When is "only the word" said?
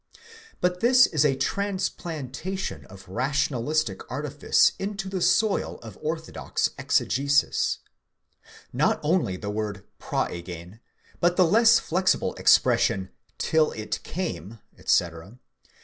9.03-9.85